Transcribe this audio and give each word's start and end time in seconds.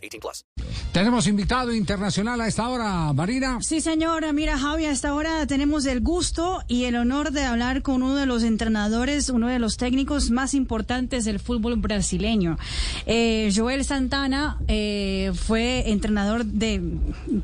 18 0.00 0.20
plus. 0.20 0.44
Tenemos 0.92 1.28
invitado 1.28 1.72
internacional 1.72 2.40
a 2.40 2.48
esta 2.48 2.68
hora, 2.68 3.12
Marina. 3.12 3.58
Sí, 3.60 3.80
señora. 3.80 4.32
Mira, 4.32 4.58
Javi, 4.58 4.86
a 4.86 4.90
esta 4.90 5.14
hora 5.14 5.46
tenemos 5.46 5.86
el 5.86 6.00
gusto 6.00 6.62
y 6.66 6.84
el 6.84 6.96
honor 6.96 7.30
de 7.30 7.44
hablar 7.44 7.82
con 7.82 8.02
uno 8.02 8.16
de 8.16 8.26
los 8.26 8.42
entrenadores, 8.42 9.28
uno 9.28 9.46
de 9.46 9.60
los 9.60 9.76
técnicos 9.76 10.30
más 10.30 10.52
importantes 10.52 11.24
del 11.24 11.38
fútbol 11.38 11.76
brasileño. 11.76 12.58
Eh, 13.06 13.52
Joel 13.54 13.84
Santana 13.84 14.58
eh, 14.66 15.30
fue 15.34 15.90
entrenador 15.90 16.44
de 16.44 16.82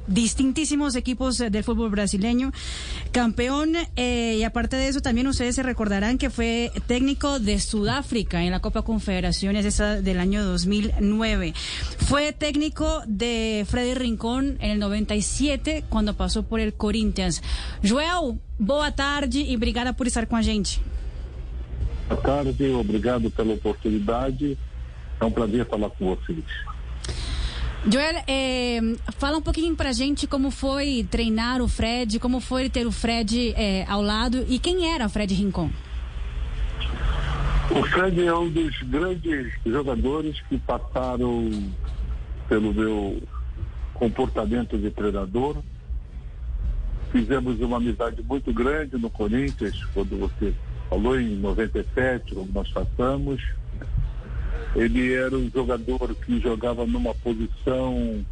distintísimos 0.09 0.97
equipos 0.97 1.39
del 1.39 1.63
fútbol 1.63 1.91
brasileño 1.91 2.53
campeón 3.13 3.75
eh, 3.95 4.37
y 4.39 4.43
aparte 4.43 4.77
de 4.77 4.89
eso 4.89 5.01
también 5.01 5.27
ustedes 5.27 5.55
se 5.55 5.63
recordarán 5.63 6.19
que 6.19 6.31
fue 6.31 6.73
técnico 6.87 7.39
de 7.39 7.61
Sudáfrica 7.61 8.43
en 8.43 8.51
la 8.51 8.61
Copa 8.61 8.83
Confederaciones 8.83 9.65
esa 9.65 10.01
del 10.01 10.19
año 10.19 10.45
2009. 10.45 11.55
Fue 11.99 12.33
técnico 12.33 12.46
de 13.07 13.65
Freddy 13.69 13.95
Rincón 13.95 14.57
en 14.61 14.71
el 14.71 14.79
97 14.79 15.85
cuando 15.89 16.15
pasó 16.15 16.45
por 16.45 16.61
el 16.61 16.75
Corinthians. 16.75 17.43
Joel, 17.83 18.39
boa 18.59 18.93
tarde 18.93 19.41
e 19.41 19.57
obrigada 19.57 19.93
por 19.93 20.07
estar 20.07 20.27
com 20.27 20.37
a 20.37 20.43
gente. 20.43 20.81
Boa 22.09 22.21
tarde, 22.21 22.71
obrigado 22.71 23.31
pela 23.31 23.55
oportunidade. 23.55 24.57
É 25.21 25.25
um 25.25 25.31
prazer 25.31 25.67
falar 25.67 25.91
com 25.91 26.15
vocês. 26.15 26.45
Joel, 27.91 28.23
é, 28.29 28.81
fala 29.19 29.39
um 29.39 29.43
pouquinho 29.43 29.75
pra 29.75 29.93
gente 29.93 30.27
como 30.27 30.51
foi 30.51 31.07
treinar 31.11 31.61
o 31.61 31.69
Fred, 31.69 32.21
como 32.21 32.41
foi 32.41 32.69
ter 32.69 32.87
o 32.87 32.93
Fred 32.93 33.55
é, 33.57 33.85
ao 33.89 34.03
lado 34.03 34.45
e 34.49 34.59
quem 34.59 34.93
era 34.93 35.07
o 35.07 35.09
Fred 35.09 35.35
Rincon? 35.35 35.71
O 37.71 37.83
Fred 37.87 38.25
é 38.25 38.33
um 38.33 38.49
dos 38.49 38.81
grandes 38.83 39.53
jogadores 39.65 40.41
que 40.49 40.59
passaram 40.59 41.51
pelo 42.49 42.73
meu 42.73 43.23
comportamento 43.95 44.79
de 44.79 44.91
treinador. 44.91 45.57
Fizemos 47.11 47.61
uma 47.61 47.79
amizade 47.79 48.23
muito 48.23 48.53
grande 48.53 48.97
no 48.99 49.09
Corinthians, 49.09 49.85
quando 49.95 50.19
você 50.19 50.55
falou 50.89 51.19
em 51.19 51.37
97, 51.37 52.35
como 52.35 52.51
nós 52.53 52.69
passamos. 52.71 53.43
Ele 54.75 55.15
era 55.15 55.37
um 55.37 55.51
jogador 55.51 56.15
que 56.15 56.39
jogava 56.41 56.87
numa 56.87 57.15
posição 57.15 58.25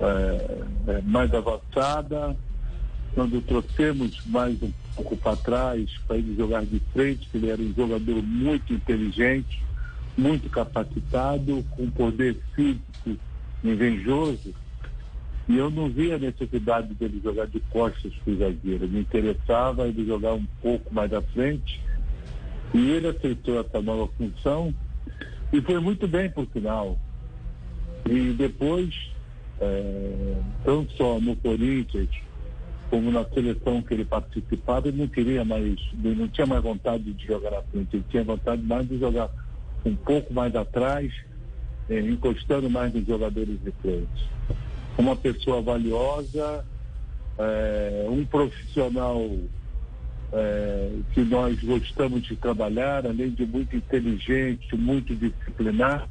é, 0.00 1.02
mais 1.04 1.32
avançada. 1.34 2.36
Quando 3.14 3.40
trouxemos 3.40 4.24
mais 4.26 4.62
um 4.62 4.70
pouco 4.94 5.16
para 5.16 5.36
trás 5.36 5.90
para 6.06 6.16
ele 6.16 6.36
jogar 6.36 6.64
de 6.64 6.80
frente, 6.92 7.28
ele 7.34 7.50
era 7.50 7.60
um 7.60 7.74
jogador 7.74 8.22
muito 8.22 8.72
inteligente, 8.72 9.64
muito 10.18 10.50
capacitado, 10.50 11.64
com 11.70 11.88
poder 11.90 12.36
físico 12.54 13.16
invejoso. 13.62 14.52
E 15.48 15.56
eu 15.56 15.70
não 15.70 15.88
via 15.88 16.16
a 16.16 16.18
necessidade 16.18 16.92
dele 16.94 17.20
jogar 17.22 17.46
de 17.46 17.60
costas 17.70 18.12
para 18.22 18.32
o 18.32 18.36
zagueiro. 18.36 18.88
Me 18.88 19.00
interessava 19.00 19.88
ele 19.88 20.04
jogar 20.04 20.34
um 20.34 20.44
pouco 20.60 20.92
mais 20.92 21.12
à 21.12 21.22
frente. 21.22 21.80
E 22.74 22.90
ele 22.90 23.06
aceitou 23.06 23.58
essa 23.58 23.80
nova 23.80 24.12
função 24.18 24.74
e 25.52 25.60
foi 25.62 25.78
muito 25.80 26.06
bem 26.06 26.28
por 26.28 26.46
final. 26.46 26.98
E 28.04 28.32
depois, 28.32 28.94
é, 29.60 30.36
não 30.66 30.86
só 30.90 31.18
no 31.18 31.34
Corinthians, 31.36 32.10
como 32.90 33.10
na 33.10 33.24
seleção 33.24 33.80
que 33.80 33.94
ele 33.94 34.04
participava, 34.04 34.88
ele 34.88 34.98
não 34.98 35.08
queria 35.08 35.44
mais, 35.44 35.78
ele 36.04 36.14
não 36.14 36.28
tinha 36.28 36.46
mais 36.46 36.62
vontade 36.62 37.12
de 37.12 37.26
jogar 37.26 37.50
na 37.52 37.62
frente, 37.62 37.96
ele 37.96 38.04
tinha 38.10 38.24
vontade 38.24 38.62
mais 38.62 38.86
de 38.86 38.98
jogar 38.98 39.30
um 39.84 39.94
pouco 39.94 40.32
mais 40.32 40.54
atrás, 40.54 41.12
é, 41.88 42.00
encostando 42.00 42.68
mais 42.68 42.92
nos 42.92 43.06
jogadores 43.06 43.58
de 43.62 43.72
frente. 43.82 44.28
Uma 44.96 45.16
pessoa 45.16 45.62
valiosa, 45.62 46.64
é, 47.38 48.06
um 48.08 48.24
profissional 48.24 49.24
é, 50.32 50.90
que 51.14 51.20
nós 51.20 51.58
gostamos 51.62 52.22
de 52.22 52.36
trabalhar, 52.36 53.06
além 53.06 53.30
de 53.30 53.46
muito 53.46 53.76
inteligente, 53.76 54.76
muito 54.76 55.14
disciplinar, 55.14 56.08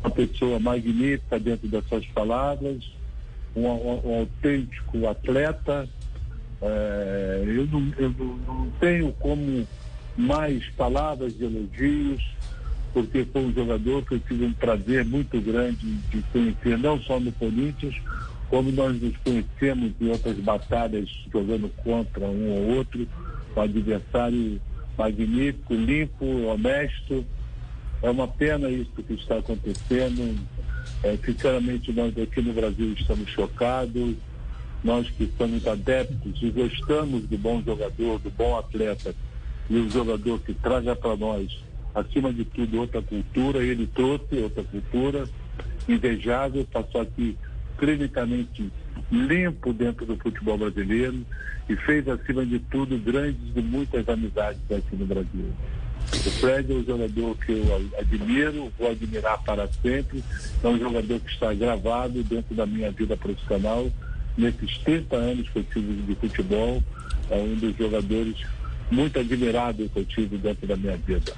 uma 0.00 0.10
pessoa 0.10 0.58
magnífica 0.58 1.38
dentro 1.38 1.68
das 1.68 1.86
suas 1.86 2.06
palavras, 2.06 2.90
um, 3.54 3.66
um, 3.66 4.00
um 4.04 4.18
autêntico 4.20 5.06
atleta. 5.06 5.88
Eu, 7.46 7.66
não, 7.66 7.92
eu 7.96 8.10
não 8.46 8.70
tenho 8.78 9.12
como 9.14 9.66
mais 10.16 10.68
palavras 10.70 11.36
de 11.36 11.44
elogios, 11.44 12.22
porque 12.92 13.24
foi 13.32 13.42
um 13.42 13.52
jogador 13.52 14.04
que 14.04 14.14
eu 14.14 14.20
tive 14.20 14.44
um 14.44 14.52
prazer 14.52 15.04
muito 15.04 15.40
grande 15.40 15.86
de 15.86 16.22
conhecer, 16.32 16.78
não 16.78 17.00
só 17.00 17.20
no 17.20 17.32
Corinthians, 17.32 17.94
como 18.48 18.72
nós 18.72 19.00
nos 19.00 19.16
conhecemos 19.18 19.92
em 20.00 20.08
outras 20.08 20.36
batalhas, 20.38 21.08
jogando 21.32 21.68
contra 21.84 22.24
um 22.24 22.50
ou 22.50 22.76
outro, 22.78 23.06
um 23.56 23.60
adversário 23.60 24.60
magnífico, 24.98 25.74
limpo, 25.74 26.26
honesto. 26.46 27.24
É 28.02 28.10
uma 28.10 28.26
pena 28.26 28.68
isso 28.68 28.90
que 29.06 29.14
está 29.14 29.38
acontecendo. 29.38 30.36
É, 31.02 31.16
sinceramente, 31.24 31.92
nós 31.92 32.16
aqui 32.18 32.42
no 32.42 32.52
Brasil 32.52 32.92
estamos 32.98 33.30
chocados. 33.30 34.16
Nós 34.82 35.08
que 35.10 35.30
somos 35.38 35.66
adeptos 35.66 36.42
e 36.42 36.50
gostamos 36.50 37.26
do 37.26 37.38
bom 37.38 37.62
jogador, 37.62 38.18
do 38.18 38.30
bom 38.30 38.58
atleta, 38.58 39.14
e 39.68 39.76
o 39.76 39.90
jogador 39.90 40.40
que 40.40 40.54
traga 40.54 40.96
para 40.96 41.16
nós, 41.16 41.62
acima 41.94 42.32
de 42.32 42.44
tudo, 42.44 42.80
outra 42.80 43.02
cultura. 43.02 43.58
Ele 43.58 43.86
trouxe 43.86 44.36
outra 44.36 44.62
cultura 44.64 45.24
invejável, 45.88 46.66
passou 46.72 47.00
aqui 47.00 47.36
clinicamente 47.78 48.70
limpo 49.10 49.72
dentro 49.72 50.06
do 50.06 50.16
futebol 50.16 50.58
brasileiro 50.58 51.24
e 51.68 51.76
fez, 51.76 52.06
acima 52.08 52.44
de 52.44 52.58
tudo, 52.58 52.98
grandes 52.98 53.40
e 53.54 53.60
muitas 53.60 54.08
amizades 54.08 54.60
aqui 54.70 54.96
no 54.96 55.06
Brasil. 55.06 55.52
O 56.12 56.30
Fred 56.32 56.72
é 56.72 56.74
um 56.74 56.84
jogador 56.84 57.36
que 57.36 57.52
eu 57.52 57.90
admiro, 57.98 58.72
vou 58.78 58.90
admirar 58.90 59.38
para 59.44 59.68
sempre. 59.80 60.22
É 60.62 60.66
um 60.66 60.78
jogador 60.78 61.20
que 61.20 61.30
está 61.30 61.54
gravado 61.54 62.22
dentro 62.24 62.54
da 62.54 62.66
minha 62.66 62.90
vida 62.90 63.16
profissional. 63.16 63.90
Nesses 64.36 64.78
30 64.78 65.16
anos 65.16 65.48
que 65.48 65.58
eu 65.60 65.64
tive 65.64 66.02
de 66.02 66.14
futebol, 66.16 66.82
é 67.30 67.36
um 67.36 67.54
dos 67.54 67.76
jogadores 67.76 68.36
muito 68.90 69.18
admirados 69.20 69.90
que 69.92 69.98
eu 69.98 70.04
tive 70.04 70.38
dentro 70.38 70.66
da 70.66 70.76
minha 70.76 70.96
vida. 70.96 71.32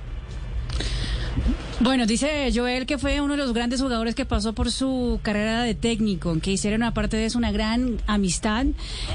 Bueno, 1.82 2.06
dice 2.06 2.48
Joel 2.54 2.86
que 2.86 2.96
fue 2.96 3.20
uno 3.20 3.32
de 3.32 3.38
los 3.38 3.52
grandes 3.52 3.80
jugadores 3.80 4.14
que 4.14 4.24
pasó 4.24 4.52
por 4.52 4.70
su 4.70 5.18
carrera 5.20 5.64
de 5.64 5.74
técnico, 5.74 6.38
que 6.40 6.52
hicieron 6.52 6.84
aparte 6.84 7.16
de 7.16 7.24
eso 7.24 7.38
una 7.38 7.50
gran 7.50 8.00
amistad, 8.06 8.66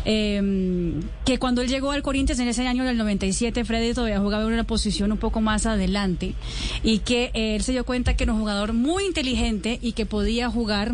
eh, 0.03 0.91
que 1.23 1.39
cuando 1.39 1.61
él 1.61 1.69
llegó 1.69 1.91
al 1.91 2.01
Corinthians 2.01 2.41
en 2.41 2.49
ese 2.49 2.67
año 2.67 2.83
del 2.83 2.97
97, 2.97 3.63
Freddy 3.63 3.93
todavía 3.93 4.19
jugaba 4.19 4.43
en 4.43 4.51
una 4.51 4.65
posición 4.65 5.13
un 5.13 5.17
poco 5.17 5.39
más 5.39 5.65
adelante 5.65 6.35
y 6.83 6.99
que 6.99 7.31
él 7.33 7.63
se 7.63 7.71
dio 7.71 7.85
cuenta 7.85 8.17
que 8.17 8.25
era 8.25 8.33
un 8.33 8.39
jugador 8.39 8.73
muy 8.73 9.05
inteligente 9.05 9.79
y 9.81 9.93
que 9.93 10.05
podía 10.05 10.49
jugar 10.49 10.91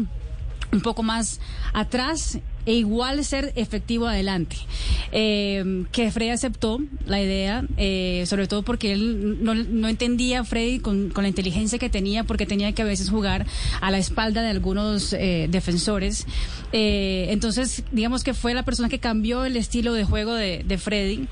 un 0.71 0.81
poco 0.81 1.01
más 1.01 1.39
atrás 1.73 2.37
e 2.65 2.73
igual 2.73 3.23
ser 3.25 3.53
efectivo 3.55 4.07
adelante. 4.07 4.55
Eh, 5.11 5.85
que 5.91 6.11
Freddy 6.11 6.31
aceptó 6.31 6.79
la 7.05 7.21
idea, 7.21 7.63
eh, 7.77 8.23
sobre 8.27 8.47
todo 8.47 8.63
porque 8.63 8.91
él 8.93 9.43
no, 9.43 9.87
entendía 9.87 10.39
a 10.41 10.43
Freddy 10.43 10.79
con, 10.79 11.09
con, 11.09 11.23
la 11.23 11.27
inteligencia 11.27 11.77
que 11.77 11.89
tenía, 11.89 12.23
porque 12.23 12.45
tenía 12.45 12.71
que 12.71 12.81
a 12.81 12.85
veces 12.85 13.09
jugar 13.09 13.45
a 13.81 13.91
la 13.91 13.97
espalda 13.97 14.41
de 14.41 14.49
algunos 14.49 15.13
eh, 15.13 15.47
defensores. 15.49 16.25
Eh, 16.71 17.27
entonces, 17.29 17.83
digamos 17.91 18.23
que 18.23 18.33
fue 18.33 18.53
la 18.53 18.63
persona 18.63 18.89
que 18.89 18.99
cambió 18.99 19.45
el 19.45 19.57
estilo 19.57 19.93
de 19.93 20.05
juego 20.05 20.33
de, 20.33 20.63
de 20.65 20.77
Freddy 20.77 21.27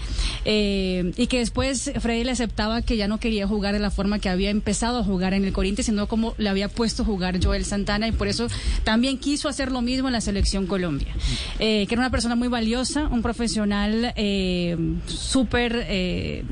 eh, 0.46 1.12
y 1.18 1.28
que 1.28 1.40
después 1.40 1.92
Freddy 2.00 2.24
le 2.24 2.32
aceptaba 2.32 2.84
que 2.84 2.96
ya 2.96 3.08
no 3.08 3.20
quería 3.20 3.48
jugar 3.48 3.74
de 3.74 3.80
la 3.80 3.90
forma 3.90 4.20
que 4.20 4.30
había 4.30 4.52
empezado 4.52 5.00
a 5.00 5.04
jugar 5.04 5.34
en 5.34 5.44
el 5.44 5.54
Corinthians, 5.54 5.88
sino 5.88 6.08
como 6.08 6.36
le 6.38 6.50
había 6.50 6.70
puesto 6.70 7.02
a 7.02 7.06
jugar 7.06 7.44
Joel 7.44 7.66
Santana 7.66 8.08
y 8.08 8.12
por 8.12 8.28
eso 8.28 8.48
también 8.84 9.18
quiso 9.18 9.50
hacer 9.50 9.72
lo 9.72 9.82
mismo 9.82 10.10
en 10.10 10.14
la 10.14 10.22
selección 10.22 10.68
Colombia 10.68 11.16
eh, 11.60 11.86
que 11.88 11.96
era 11.96 12.02
una 12.02 12.10
persona 12.10 12.36
muy 12.36 12.48
valiosa, 12.48 13.08
un 13.08 13.22
profesional 13.22 14.14
eh, 14.16 14.78
súper, 15.06 15.86
eh, 15.88 16.44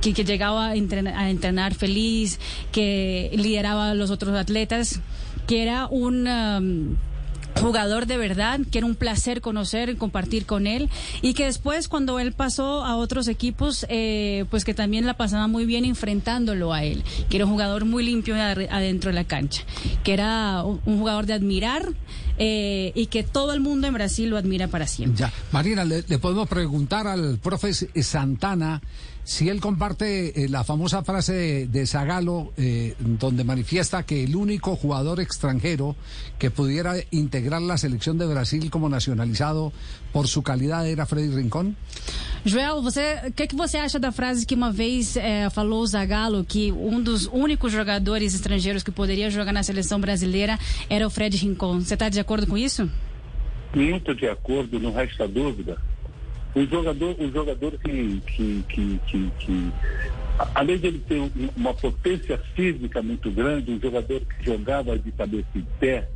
que, 0.00 0.12
llegaba 0.12 0.68
a 0.68 0.76
entrenar, 0.76 1.14
a 1.14 1.30
entrenar, 1.30 1.74
feliz, 1.74 2.40
que 2.72 3.30
lideraba 3.34 3.90
a 3.90 3.94
los 3.94 4.10
otros 4.10 4.34
atletas. 4.34 5.00
que 5.46 5.62
era 5.62 5.86
un... 5.86 6.26
um, 6.26 6.96
jugador 7.60 8.06
de 8.06 8.16
verdad, 8.16 8.60
que 8.70 8.78
era 8.78 8.86
un 8.86 8.94
placer 8.94 9.40
conocer 9.40 9.88
y 9.88 9.96
compartir 9.96 10.46
con 10.46 10.66
él, 10.66 10.88
y 11.22 11.34
que 11.34 11.44
después 11.46 11.88
cuando 11.88 12.18
él 12.18 12.32
pasó 12.32 12.84
a 12.84 12.96
otros 12.96 13.28
equipos, 13.28 13.86
eh, 13.88 14.44
pues 14.50 14.64
que 14.64 14.74
también 14.74 15.06
la 15.06 15.14
pasaba 15.14 15.46
muy 15.46 15.64
bien 15.66 15.84
enfrentándolo 15.84 16.72
a 16.72 16.84
él, 16.84 17.02
que 17.28 17.36
era 17.36 17.46
un 17.46 17.50
jugador 17.52 17.84
muy 17.84 18.04
limpio 18.04 18.34
ad- 18.36 18.68
adentro 18.70 19.10
de 19.10 19.14
la 19.14 19.24
cancha, 19.24 19.62
que 20.04 20.12
era 20.12 20.62
un 20.62 20.76
un 20.86 20.98
jugador 20.98 21.26
de 21.26 21.32
admirar 21.32 21.88
eh, 22.38 22.92
y 22.94 23.06
que 23.06 23.22
todo 23.22 23.52
el 23.54 23.60
mundo 23.60 23.86
en 23.86 23.94
Brasil 23.94 24.28
lo 24.30 24.36
admira 24.36 24.68
para 24.68 24.86
siempre. 24.86 25.18
Ya. 25.18 25.32
Marina, 25.52 25.84
le, 25.84 26.04
le 26.06 26.18
podemos 26.18 26.48
preguntar 26.48 27.06
al 27.06 27.38
profe 27.38 27.72
Santana 27.72 28.80
si 29.26 29.48
él 29.48 29.60
comparte 29.60 30.44
eh, 30.44 30.48
la 30.48 30.62
famosa 30.62 31.02
frase 31.02 31.32
de, 31.32 31.66
de 31.66 31.84
Zagalo, 31.84 32.52
eh, 32.56 32.94
donde 32.98 33.42
manifiesta 33.42 34.04
que 34.04 34.22
el 34.22 34.36
único 34.36 34.76
jugador 34.76 35.18
extranjero 35.18 35.96
que 36.38 36.52
pudiera 36.52 36.94
integrar 37.10 37.60
la 37.60 37.76
selección 37.76 38.18
de 38.18 38.26
Brasil 38.26 38.70
como 38.70 38.88
nacionalizado 38.88 39.72
por 40.12 40.28
su 40.28 40.44
calidad 40.44 40.88
era 40.88 41.06
Freddy 41.06 41.34
Rincón. 41.34 41.74
Joel, 42.44 42.80
você, 42.80 43.20
o 43.26 43.32
que, 43.32 43.48
que 43.48 43.56
você 43.56 43.78
acha 43.78 43.98
da 43.98 44.12
frase 44.12 44.46
que 44.46 44.54
uma 44.54 44.70
vez 44.70 45.16
eh, 45.16 45.50
falou 45.50 45.80
o 45.80 45.86
Zagallo, 45.86 46.44
que 46.44 46.70
um 46.70 47.02
dos 47.02 47.28
únicos 47.32 47.72
jogadores 47.72 48.32
estrangeiros 48.32 48.84
que 48.84 48.92
poderia 48.92 49.28
jogar 49.28 49.52
na 49.52 49.64
seleção 49.64 50.00
brasileira 50.00 50.56
era 50.88 51.04
o 51.04 51.10
Fred 51.10 51.36
Rincon? 51.36 51.80
Você 51.80 51.94
está 51.94 52.08
de 52.08 52.20
acordo 52.20 52.46
com 52.46 52.56
isso? 52.56 52.88
Muito 53.74 54.14
de 54.14 54.28
acordo, 54.28 54.78
não 54.78 54.92
resta 54.92 55.26
dúvida. 55.26 55.76
O 56.56 56.64
jogador, 56.64 57.14
o 57.20 57.30
jogador 57.30 57.72
que, 57.78 58.22
que, 58.34 58.64
que, 58.66 58.98
que, 59.06 59.30
que 59.38 59.72
além 60.54 60.78
de 60.78 60.86
ele 60.86 60.98
ter 61.00 61.20
um- 61.20 61.30
uma 61.54 61.74
potência 61.74 62.38
física 62.54 63.02
muito 63.02 63.30
grande, 63.30 63.70
um 63.72 63.78
jogador 63.78 64.20
que 64.20 64.42
jogava 64.42 64.98
de 64.98 65.12
cabeça 65.12 65.46
em 65.54 65.66
pé, 65.78 66.08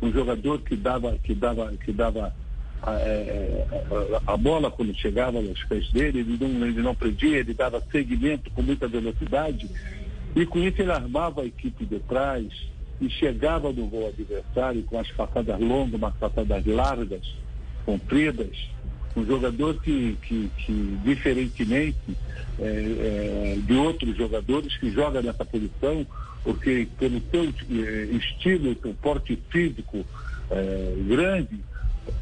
um 0.00 0.10
jogador 0.10 0.62
que 0.62 0.76
dava, 0.76 1.18
que 1.22 1.34
dava, 1.34 1.70
que 1.76 1.92
dava 1.92 2.32
a, 2.82 2.94
é, 2.94 3.66
a- 4.26 4.32
a 4.32 4.36
bola 4.38 4.70
quando 4.70 4.94
chegava 4.94 5.36
aos 5.36 5.62
pés 5.64 5.90
dele, 5.92 6.20
ele 6.20 6.38
não, 6.40 6.66
ele 6.66 6.80
não 6.80 6.94
perdia, 6.94 7.36
ele 7.40 7.52
dava 7.52 7.82
seguimento 7.92 8.50
com 8.50 8.62
muita 8.62 8.88
velocidade, 8.88 9.68
e 10.34 10.46
com 10.46 10.58
isso 10.60 10.80
ele 10.80 10.90
armava 10.90 11.42
a 11.42 11.46
equipe 11.46 11.84
de 11.84 12.00
trás 12.00 12.46
e 12.98 13.10
chegava 13.10 13.70
no 13.70 13.86
gol 13.88 14.08
adversário 14.08 14.82
com 14.84 14.98
as 14.98 15.10
passadas 15.10 15.60
longas, 15.60 15.92
umas 16.00 16.14
passadas 16.14 16.64
largas, 16.64 17.36
compridas. 17.84 18.56
Um 19.14 19.26
jogador 19.26 19.74
que, 19.80 20.16
que, 20.22 20.50
que 20.56 20.98
diferentemente 21.04 22.16
é, 22.58 22.64
é, 22.64 23.58
de 23.64 23.74
outros 23.74 24.16
jogadores 24.16 24.76
que 24.76 24.90
jogam 24.90 25.22
nessa 25.22 25.44
posição, 25.44 26.06
porque 26.42 26.88
pelo 26.98 27.20
seu 27.30 27.44
é, 27.44 28.04
estilo, 28.16 28.76
seu 28.80 28.94
porte 28.94 29.38
físico 29.50 30.04
é, 30.50 30.94
grande, 31.06 31.60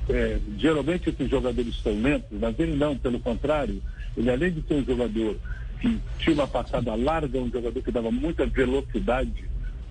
é, 0.09 0.39
geralmente 0.59 1.11
esses 1.11 1.29
jogadores 1.29 1.81
são 1.83 2.01
lentos, 2.01 2.39
mas 2.39 2.59
ele 2.59 2.77
não, 2.77 2.97
pelo 2.97 3.21
contrário, 3.21 3.83
ele 4.17 4.31
além 4.31 4.53
de 4.53 4.63
ser 4.63 4.75
um 4.75 4.85
jogador 4.85 5.37
que 5.81 5.99
tinha 6.19 6.35
uma 6.35 6.47
passada 6.47 6.95
larga, 6.95 7.39
um 7.39 7.51
jogador 7.51 7.83
que 7.83 7.91
dava 7.91 8.11
muita 8.11 8.47
velocidade 8.47 9.45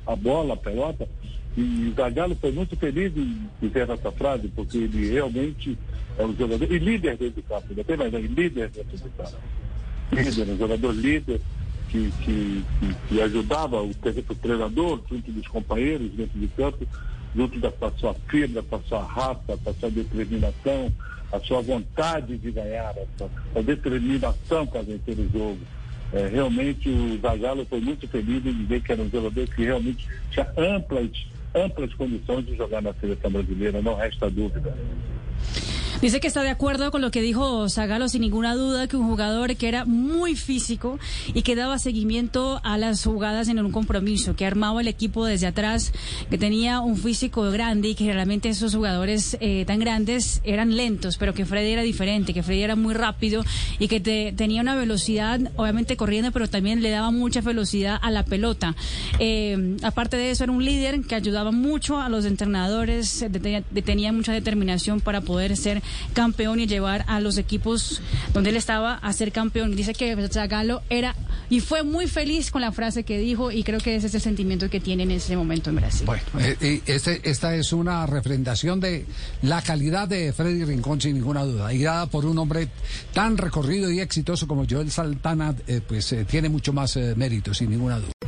à 0.05 0.15
bola, 0.15 0.53
à 0.53 0.57
pelota, 0.57 1.07
e 1.57 1.91
Zagallo 1.95 2.35
foi 2.39 2.51
muito 2.51 2.75
feliz 2.77 3.11
em 3.17 3.49
dizer 3.61 3.89
essa 3.89 4.11
frase, 4.11 4.47
porque 4.49 4.77
ele 4.77 5.11
realmente 5.11 5.77
é 6.19 6.25
um 6.25 6.35
jogador, 6.35 6.69
e 6.69 6.77
líder 6.77 7.15
dentro 7.15 7.41
do 7.41 7.43
campo, 7.43 7.65
ainda 7.69 7.83
tem 7.83 7.97
mais, 7.97 8.11
né? 8.11 8.19
líder 8.19 8.69
dentro 8.69 8.97
do 8.97 9.09
campo. 9.11 9.37
Líder, 10.11 10.49
um 10.49 10.57
jogador 10.57 10.91
líder 10.91 11.41
que, 11.89 12.11
que, 12.23 12.65
que, 12.79 12.95
que 13.07 13.21
ajudava 13.21 13.81
o, 13.81 13.89
o 13.89 14.35
treinador 14.35 15.01
junto 15.09 15.31
dos 15.31 15.47
companheiros 15.47 16.11
dentro 16.11 16.37
de 16.37 16.47
campo, 16.49 16.85
junto 17.33 17.59
da 17.59 17.71
sua 17.97 18.13
fibra, 18.29 18.61
com 18.63 18.75
a 18.75 18.79
sua 18.81 19.03
raça, 19.03 19.57
com 19.63 19.69
a 19.69 19.73
sua 19.73 19.89
determinação, 19.89 20.91
a 21.31 21.39
sua 21.39 21.61
vontade 21.61 22.37
de 22.37 22.51
ganhar, 22.51 22.89
a, 22.89 23.05
sua, 23.17 23.29
a 23.55 23.61
determinação 23.61 24.67
para 24.67 24.81
vencer 24.81 25.17
o 25.17 25.29
jogo. 25.31 25.59
É, 26.11 26.27
realmente 26.27 26.89
o 26.89 27.17
Zagallo 27.21 27.65
foi 27.65 27.79
muito 27.79 28.07
feliz 28.09 28.45
em 28.45 28.53
dizer 28.53 28.81
que 28.81 28.91
era 28.91 29.01
um 29.01 29.09
jogador 29.09 29.47
que 29.47 29.63
realmente 29.63 30.05
tinha 30.31 30.51
amplas, 30.57 31.11
amplas 31.55 31.93
condições 31.93 32.45
de 32.45 32.57
jogar 32.57 32.81
na 32.81 32.93
seleção 32.95 33.31
brasileira, 33.31 33.81
não 33.81 33.95
resta 33.95 34.29
dúvida. 34.29 34.75
Dice 36.01 36.19
que 36.21 36.27
está 36.27 36.43
de 36.43 36.49
acuerdo 36.49 36.91
con 36.91 37.01
lo 37.01 37.11
que 37.11 37.21
dijo 37.21 37.67
Zagallo 37.69 38.07
sin 38.07 38.21
ninguna 38.21 38.55
duda, 38.55 38.87
que 38.87 38.95
un 38.95 39.07
jugador 39.07 39.55
que 39.57 39.67
era 39.67 39.83
muy 39.85 40.35
físico 40.35 40.97
y 41.33 41.41
que 41.41 41.55
daba 41.55 41.77
seguimiento 41.77 42.61
a 42.63 42.77
las 42.77 43.03
jugadas 43.03 43.47
en 43.49 43.59
un 43.59 43.71
compromiso, 43.71 44.35
que 44.35 44.45
armaba 44.45 44.79
el 44.81 44.87
equipo 44.87 45.25
desde 45.25 45.47
atrás, 45.47 45.91
que 46.29 46.37
tenía 46.37 46.79
un 46.79 46.95
físico 46.97 47.41
grande 47.51 47.89
y 47.89 47.95
que 47.95 48.05
generalmente 48.05 48.47
esos 48.49 48.73
jugadores 48.75 49.37
eh, 49.41 49.65
tan 49.67 49.79
grandes 49.79 50.39
eran 50.45 50.77
lentos, 50.77 51.17
pero 51.17 51.33
que 51.33 51.45
Freddy 51.45 51.71
era 51.71 51.81
diferente, 51.81 52.33
que 52.33 52.43
Freddy 52.43 52.61
era 52.63 52.75
muy 52.77 52.93
rápido 52.93 53.43
y 53.77 53.87
que 53.89 53.99
te- 53.99 54.33
tenía 54.37 54.61
una 54.61 54.75
velocidad, 54.75 55.39
obviamente 55.57 55.97
corriendo, 55.97 56.31
pero 56.31 56.47
también 56.47 56.81
le 56.81 56.91
daba 56.91 57.11
mucha 57.11 57.41
velocidad 57.41 57.99
a 58.01 58.09
la 58.09 58.23
pelota. 58.23 58.75
Eh, 59.19 59.75
aparte 59.83 60.15
de 60.17 60.31
eso, 60.31 60.45
era 60.45 60.53
un 60.53 60.63
líder 60.63 61.01
que 61.01 61.15
ayudaba 61.15 61.51
mucho 61.51 61.99
a 61.99 62.07
los 62.09 62.23
entrenadores, 62.25 63.25
tenía 63.83 64.13
mucha 64.13 64.31
determinación 64.31 65.01
para 65.01 65.21
poder 65.21 65.57
ser 65.57 65.78
campeón 66.13 66.59
y 66.59 66.67
llevar 66.67 67.05
a 67.07 67.19
los 67.19 67.37
equipos 67.37 68.01
donde 68.33 68.49
él 68.49 68.57
estaba 68.57 68.95
a 68.95 69.13
ser 69.13 69.31
campeón. 69.31 69.75
Dice 69.75 69.93
que 69.93 70.15
Zagallo 70.29 70.81
era 70.89 71.15
y 71.49 71.61
fue 71.61 71.83
muy 71.83 72.07
feliz 72.07 72.51
con 72.51 72.61
la 72.61 72.71
frase 72.71 73.03
que 73.03 73.17
dijo 73.17 73.51
y 73.51 73.63
creo 73.63 73.79
que 73.79 73.95
ese 73.95 74.07
es 74.07 74.15
el 74.15 74.21
sentimiento 74.21 74.69
que 74.69 74.79
tiene 74.79 75.03
en 75.03 75.11
ese 75.11 75.35
momento 75.35 75.69
en 75.69 75.77
Brasil. 75.77 76.05
Bueno, 76.05 76.23
eh, 76.39 76.81
este, 76.85 77.27
esta 77.29 77.55
es 77.55 77.73
una 77.73 78.05
refrendación 78.05 78.79
de 78.79 79.05
la 79.41 79.61
calidad 79.61 80.07
de 80.07 80.33
Freddy 80.33 80.63
Rincón, 80.63 81.01
sin 81.01 81.15
ninguna 81.15 81.43
duda. 81.43 81.73
Y 81.73 81.83
dada 81.83 82.05
por 82.07 82.25
un 82.25 82.37
hombre 82.37 82.69
tan 83.13 83.37
recorrido 83.37 83.91
y 83.91 83.99
exitoso 83.99 84.47
como 84.47 84.65
Joel 84.69 84.91
Saltana, 84.91 85.55
eh, 85.67 85.81
pues 85.85 86.11
eh, 86.13 86.25
tiene 86.25 86.49
mucho 86.49 86.73
más 86.73 86.95
eh, 86.97 87.13
mérito, 87.15 87.53
sin 87.53 87.69
ninguna 87.69 87.99
duda. 87.99 88.18